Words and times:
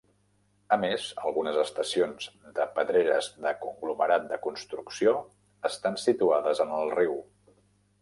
A 0.77 0.77
més, 0.83 1.03
algunes 1.31 1.59
estacions 1.63 2.31
de 2.57 2.67
pedreres 2.79 3.29
de 3.45 3.53
conglomerat 3.67 4.27
de 4.35 4.43
construcció 4.49 5.17
estan 5.73 6.03
situades 6.09 6.69
en 6.69 6.79
el 6.83 6.95
riu. 7.01 7.19